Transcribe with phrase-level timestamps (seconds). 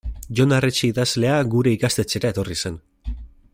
[0.37, 2.81] Jon Arretxe idazlea gure ikastetxera etorri zen.